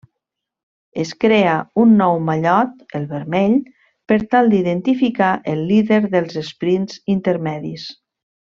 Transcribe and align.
Es 1.01 1.09
crea 1.23 1.51
un 1.83 1.91
nou 1.99 2.17
mallot, 2.29 2.73
el 2.99 3.05
vermell, 3.13 3.53
per 4.13 4.19
tal 4.33 4.51
d'identificar 4.55 5.31
el 5.55 5.65
líder 5.73 6.03
dels 6.17 6.43
esprints 6.45 7.01
intermedis. 7.19 7.89